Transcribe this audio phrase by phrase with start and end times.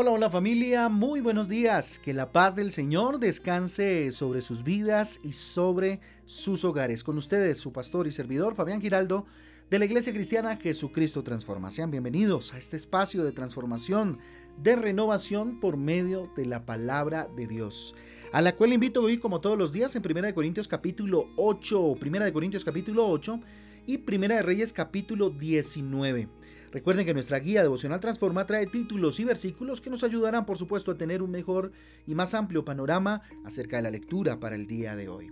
[0.00, 1.98] Hola, hola familia, muy buenos días.
[1.98, 7.02] Que la paz del Señor descanse sobre sus vidas y sobre sus hogares.
[7.02, 9.26] Con ustedes, su pastor y servidor, Fabián Giraldo,
[9.68, 11.72] de la Iglesia Cristiana Jesucristo Transforma.
[11.72, 14.20] Sean bienvenidos a este espacio de transformación,
[14.62, 17.96] de renovación por medio de la palabra de Dios.
[18.32, 22.32] A la cual invito hoy, como todos los días, en 1 Corintios capítulo 8, 1
[22.32, 23.40] Corintios capítulo 8
[23.84, 26.28] y 1 de Reyes capítulo 19.
[26.70, 30.90] Recuerden que nuestra guía devocional Transforma trae títulos y versículos que nos ayudarán, por supuesto,
[30.90, 31.72] a tener un mejor
[32.06, 35.30] y más amplio panorama acerca de la lectura para el día de hoy.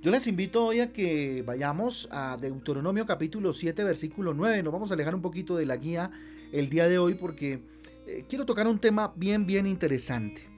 [0.00, 4.62] Yo les invito hoy a que vayamos a Deuteronomio capítulo 7, versículo 9.
[4.62, 6.10] Nos vamos a alejar un poquito de la guía
[6.52, 7.62] el día de hoy porque
[8.06, 10.48] eh, quiero tocar un tema bien, bien interesante.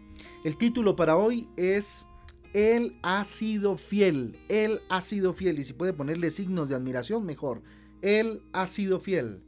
[0.45, 2.07] El título para hoy es
[2.55, 4.37] Él ha sido fiel.
[4.49, 5.59] Él ha sido fiel.
[5.59, 7.61] Y si puede ponerle signos de admiración, mejor.
[8.01, 9.43] Él ha sido fiel.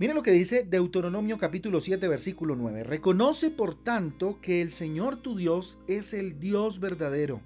[0.00, 2.84] Mira lo que dice Deuteronomio capítulo 7 versículo 9.
[2.84, 7.40] Reconoce por tanto que el Señor tu Dios es el Dios verdadero,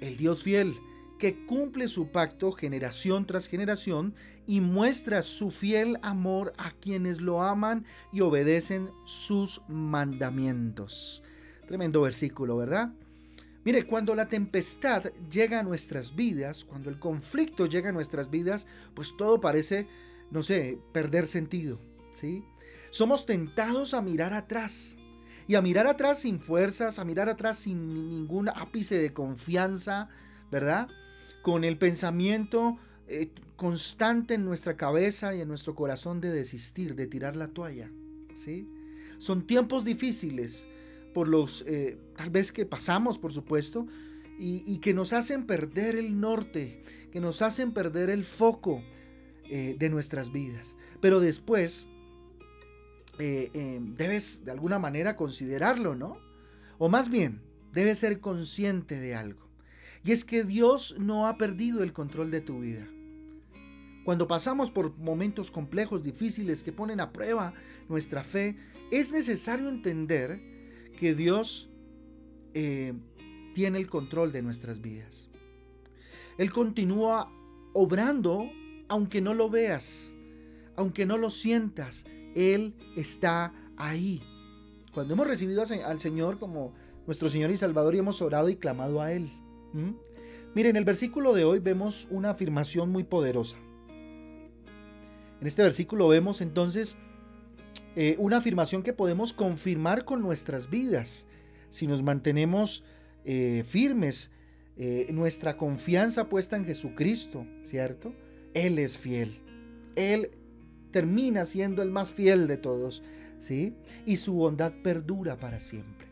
[0.00, 0.74] el Dios fiel,
[1.18, 4.14] que cumple su pacto generación tras generación
[4.46, 11.22] y muestra su fiel amor a quienes lo aman y obedecen sus mandamientos.
[11.66, 12.90] Tremendo versículo, ¿verdad?
[13.66, 18.66] Mire, cuando la tempestad llega a nuestras vidas, cuando el conflicto llega a nuestras vidas,
[18.94, 19.86] pues todo parece,
[20.30, 21.78] no sé, perder sentido
[22.90, 24.96] somos tentados a mirar atrás.
[25.46, 30.10] Y a mirar atrás sin fuerzas, a mirar atrás sin ningún ápice de confianza,
[30.50, 30.88] ¿verdad?
[31.42, 37.06] Con el pensamiento eh, constante en nuestra cabeza y en nuestro corazón de desistir, de
[37.06, 37.90] tirar la toalla,
[38.34, 38.68] ¿sí?
[39.18, 40.68] Son tiempos difíciles
[41.14, 43.86] por los, eh, tal vez que pasamos, por supuesto,
[44.38, 48.84] y, que nos hacen perder el norte, que nos hacen perder el foco
[49.50, 50.76] eh, de nuestras vidas.
[51.00, 51.88] Pero después
[53.18, 56.16] eh, em, debes de alguna manera considerarlo, ¿no?
[56.78, 57.42] O más bien,
[57.72, 59.48] debes ser consciente de algo.
[60.04, 62.86] Y es que Dios no ha perdido el control de tu vida.
[64.04, 67.52] Cuando pasamos por momentos complejos, difíciles, que ponen a prueba
[67.88, 68.56] nuestra fe,
[68.90, 70.40] es necesario entender
[70.98, 71.68] que Dios
[72.54, 72.94] eh,
[73.54, 75.28] tiene el control de nuestras vidas.
[76.38, 77.30] Él continúa
[77.74, 78.50] obrando
[78.88, 80.14] aunque no lo veas,
[80.76, 82.06] aunque no lo sientas,
[82.38, 84.20] él está ahí.
[84.92, 86.72] Cuando hemos recibido al Señor como
[87.06, 89.30] nuestro Señor y Salvador y hemos orado y clamado a Él.
[90.54, 93.56] Miren, en el versículo de hoy vemos una afirmación muy poderosa.
[95.40, 96.96] En este versículo vemos entonces
[97.96, 101.26] eh, una afirmación que podemos confirmar con nuestras vidas
[101.70, 102.82] si nos mantenemos
[103.24, 104.30] eh, firmes,
[104.76, 108.14] eh, nuestra confianza puesta en Jesucristo, ¿cierto?
[108.54, 109.38] Él es fiel.
[109.96, 110.30] Él
[110.90, 113.02] termina siendo el más fiel de todos,
[113.38, 113.74] ¿sí?
[114.06, 116.06] Y su bondad perdura para siempre,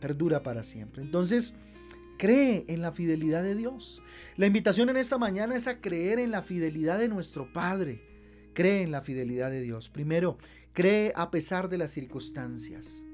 [0.00, 1.02] perdura para siempre.
[1.02, 1.54] Entonces,
[2.18, 4.02] cree en la fidelidad de Dios.
[4.36, 8.02] La invitación en esta mañana es a creer en la fidelidad de nuestro Padre.
[8.54, 9.88] Cree en la fidelidad de Dios.
[9.88, 10.36] Primero,
[10.72, 13.04] cree a pesar de las circunstancias.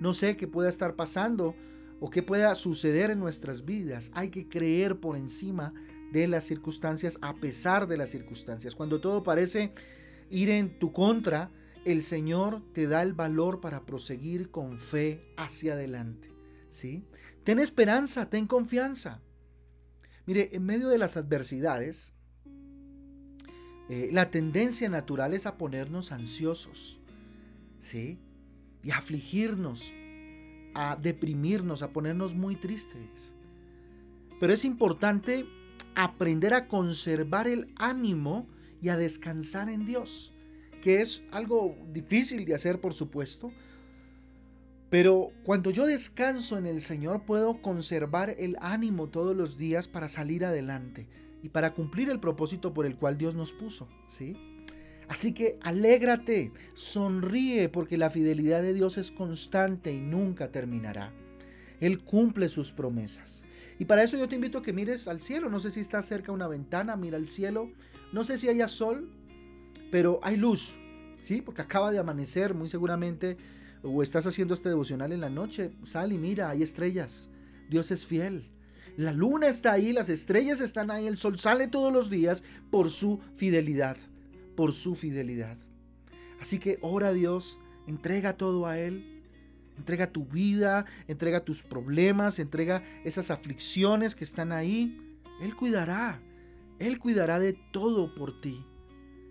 [0.00, 1.54] No sé qué pueda estar pasando
[2.00, 4.10] o qué pueda suceder en nuestras vidas.
[4.14, 5.74] Hay que creer por encima
[6.12, 8.76] de las circunstancias, a pesar de las circunstancias.
[8.76, 9.72] Cuando todo parece
[10.34, 11.52] ir en tu contra,
[11.84, 16.28] el Señor te da el valor para proseguir con fe hacia adelante.
[16.70, 17.04] ¿sí?
[17.44, 19.22] Ten esperanza, ten confianza.
[20.26, 22.14] Mire, en medio de las adversidades,
[23.88, 26.98] eh, la tendencia natural es a ponernos ansiosos,
[27.78, 28.18] ¿sí?
[28.82, 29.92] Y a afligirnos,
[30.74, 33.34] a deprimirnos, a ponernos muy tristes.
[34.40, 35.46] Pero es importante
[35.94, 38.48] aprender a conservar el ánimo
[38.84, 40.30] y a descansar en Dios,
[40.82, 43.50] que es algo difícil de hacer, por supuesto.
[44.90, 50.08] Pero cuando yo descanso en el Señor puedo conservar el ánimo todos los días para
[50.08, 51.08] salir adelante
[51.42, 54.36] y para cumplir el propósito por el cual Dios nos puso, ¿sí?
[55.08, 61.10] Así que alégrate, sonríe porque la fidelidad de Dios es constante y nunca terminará.
[61.80, 63.44] Él cumple sus promesas.
[63.78, 65.48] Y para eso yo te invito a que mires al cielo.
[65.48, 67.70] No sé si está cerca una ventana, mira al cielo.
[68.12, 69.10] No sé si haya sol,
[69.90, 70.76] pero hay luz,
[71.20, 71.40] ¿sí?
[71.40, 73.36] Porque acaba de amanecer muy seguramente.
[73.82, 75.72] O estás haciendo este devocional en la noche.
[75.82, 77.28] Sal y mira, hay estrellas.
[77.68, 78.50] Dios es fiel.
[78.96, 82.90] La luna está ahí, las estrellas están ahí, el sol sale todos los días por
[82.90, 83.96] su fidelidad,
[84.54, 85.56] por su fidelidad.
[86.40, 89.13] Así que ora a Dios, entrega todo a Él
[89.76, 94.98] Entrega tu vida, entrega tus problemas, entrega esas aflicciones que están ahí.
[95.40, 96.20] Él cuidará.
[96.78, 98.64] Él cuidará de todo por ti.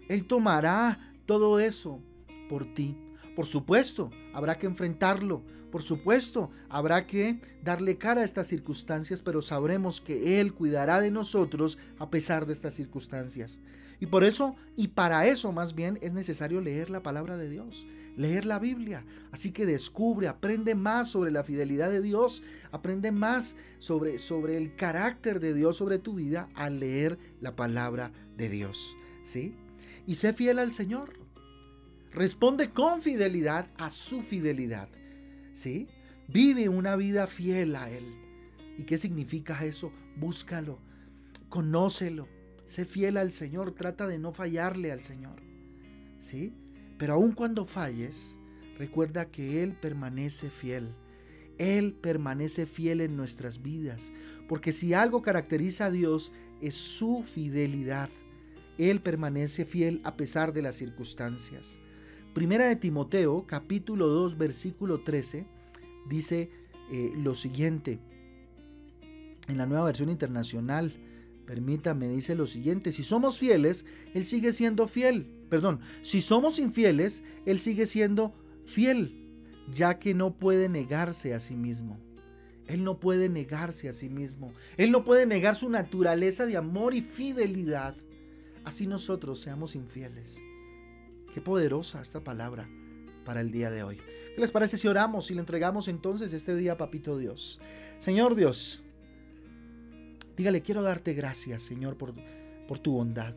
[0.10, 2.02] Él tomará todo eso
[2.50, 2.98] por ti.
[3.36, 5.44] Por supuesto, habrá que enfrentarlo.
[5.72, 11.10] Por supuesto, habrá que darle cara a estas circunstancias, pero sabremos que Él cuidará de
[11.10, 13.60] nosotros a pesar de estas circunstancias.
[14.00, 17.88] Y por eso, y para eso más bien, es necesario leer la palabra de Dios,
[18.16, 19.06] leer la Biblia.
[19.32, 24.76] Así que descubre, aprende más sobre la fidelidad de Dios, aprende más sobre, sobre el
[24.76, 28.96] carácter de Dios sobre tu vida al leer la palabra de Dios.
[29.24, 29.56] ¿Sí?
[30.06, 31.14] Y sé fiel al Señor.
[32.12, 34.90] Responde con fidelidad a su fidelidad.
[35.54, 35.88] ¿Sí?
[36.28, 38.06] Vive una vida fiel a Él.
[38.78, 39.92] ¿Y qué significa eso?
[40.16, 40.80] Búscalo,
[41.50, 42.28] conócelo,
[42.66, 45.42] sé fiel al Señor, trata de no fallarle al Señor.
[46.20, 46.54] ¿Sí?
[47.04, 48.38] Pero aun cuando falles,
[48.78, 50.96] recuerda que Él permanece fiel.
[51.58, 54.14] Él permanece fiel en nuestras vidas,
[54.48, 58.10] porque si algo caracteriza a Dios es su fidelidad.
[58.78, 61.78] Él permanece fiel a pesar de las circunstancias.
[62.34, 65.46] Primera de Timoteo, capítulo 2, versículo 13,
[66.08, 66.52] dice
[66.90, 68.00] eh, lo siguiente.
[69.50, 70.94] En la nueva versión internacional,
[71.46, 75.43] permítame, dice lo siguiente, si somos fieles, Él sigue siendo fiel.
[75.54, 78.34] Perdón, si somos infieles, Él sigue siendo
[78.66, 79.14] fiel,
[79.72, 82.00] ya que no puede negarse a sí mismo.
[82.66, 84.52] Él no puede negarse a sí mismo.
[84.78, 87.96] Él no puede negar su naturaleza de amor y fidelidad.
[88.64, 90.42] Así nosotros seamos infieles.
[91.36, 92.68] Qué poderosa esta palabra
[93.24, 93.98] para el día de hoy.
[94.34, 97.62] ¿Qué les parece si oramos y le entregamos entonces este día, Papito Dios?
[98.00, 98.82] Señor Dios,
[100.36, 102.16] dígale, quiero darte gracias, Señor, por,
[102.68, 103.36] por tu bondad.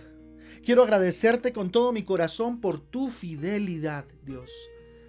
[0.65, 4.51] Quiero agradecerte con todo mi corazón por tu fidelidad, Dios.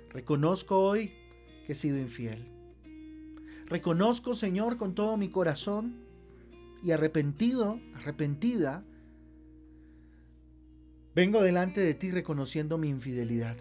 [0.10, 1.13] Reconozco hoy
[1.66, 2.48] que he sido infiel.
[3.66, 5.95] Reconozco, Señor, con todo mi corazón
[6.84, 8.86] y arrepentido, arrepentida,
[11.18, 13.57] Vengo delante de ti reconociendo mi infidelidad.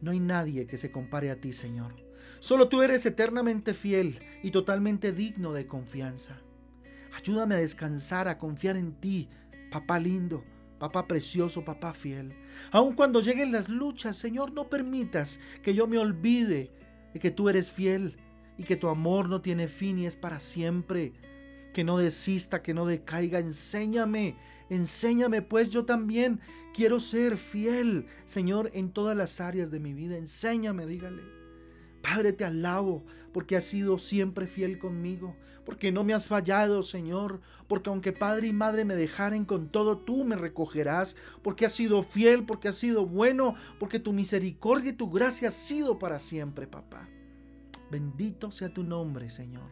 [0.00, 1.96] No hay nadie que se compare a ti, Señor.
[2.38, 6.38] Solo tú eres eternamente fiel y totalmente digno de confianza.
[7.12, 9.28] Ayúdame a descansar, a confiar en ti,
[9.68, 10.44] papá lindo,
[10.78, 12.34] papá precioso, papá fiel.
[12.70, 16.70] Aun cuando lleguen las luchas, Señor, no permitas que yo me olvide
[17.12, 18.16] de que tú eres fiel
[18.58, 21.12] y que tu amor no tiene fin y es para siempre
[21.72, 23.38] que no desista, que no decaiga.
[23.38, 24.36] Enséñame,
[24.70, 26.40] enséñame, pues yo también
[26.72, 30.16] quiero ser fiel, Señor, en todas las áreas de mi vida.
[30.16, 31.45] Enséñame, dígale.
[32.06, 37.40] Padre, te alabo porque has sido siempre fiel conmigo, porque no me has fallado, Señor,
[37.66, 42.04] porque aunque padre y madre me dejaren con todo, tú me recogerás, porque has sido
[42.04, 46.68] fiel, porque has sido bueno, porque tu misericordia y tu gracia ha sido para siempre,
[46.68, 47.08] papá.
[47.90, 49.68] Bendito sea tu nombre, Señor.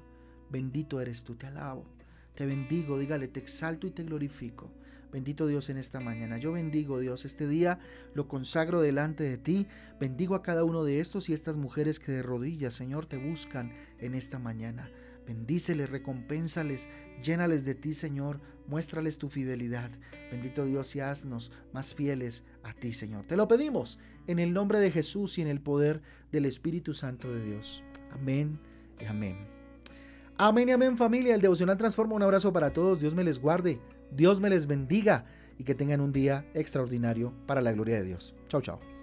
[0.51, 1.94] Bendito eres tú, te alabo.
[2.35, 4.71] Te bendigo, dígale, te exalto y te glorifico.
[5.13, 6.39] Bendito Dios en esta mañana.
[6.39, 7.79] Yo bendigo Dios este día,
[8.15, 9.69] lo consagro delante de ti.
[10.01, 13.73] Bendigo a cada uno de estos y estas mujeres que de rodillas, Señor, te buscan
[14.01, 14.91] en esta mañana.
[15.25, 16.89] Bendíceles, recompénsales,
[17.23, 18.41] llénales de ti, Señor.
[18.67, 19.93] Muéstrales tu fidelidad.
[20.33, 23.25] Bendito Dios y haznos más fieles a ti, Señor.
[23.25, 26.03] Te lo pedimos en el nombre de Jesús y en el poder
[26.33, 27.85] del Espíritu Santo de Dios.
[28.11, 28.59] Amén
[29.01, 29.54] y amén.
[30.37, 31.35] Amén y amén familia.
[31.35, 32.15] El devocional transforma.
[32.15, 33.01] Un abrazo para todos.
[33.01, 33.81] Dios me les guarde.
[34.11, 35.27] Dios me les bendiga
[35.59, 38.35] y que tengan un día extraordinario para la gloria de Dios.
[38.49, 38.94] Chao, chao.